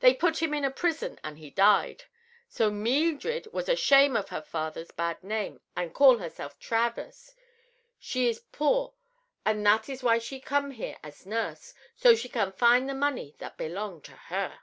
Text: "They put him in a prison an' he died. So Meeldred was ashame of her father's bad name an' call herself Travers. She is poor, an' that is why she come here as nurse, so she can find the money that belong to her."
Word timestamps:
"They 0.00 0.12
put 0.12 0.42
him 0.42 0.52
in 0.52 0.66
a 0.66 0.70
prison 0.70 1.18
an' 1.24 1.36
he 1.36 1.48
died. 1.48 2.04
So 2.46 2.70
Meeldred 2.70 3.46
was 3.54 3.70
ashame 3.70 4.18
of 4.18 4.28
her 4.28 4.42
father's 4.42 4.90
bad 4.90 5.24
name 5.24 5.62
an' 5.74 5.92
call 5.94 6.18
herself 6.18 6.58
Travers. 6.58 7.34
She 7.98 8.28
is 8.28 8.40
poor, 8.40 8.92
an' 9.46 9.62
that 9.62 9.88
is 9.88 10.02
why 10.02 10.18
she 10.18 10.40
come 10.40 10.72
here 10.72 10.98
as 11.02 11.24
nurse, 11.24 11.72
so 11.96 12.14
she 12.14 12.28
can 12.28 12.52
find 12.52 12.86
the 12.86 12.92
money 12.94 13.34
that 13.38 13.56
belong 13.56 14.02
to 14.02 14.12
her." 14.28 14.60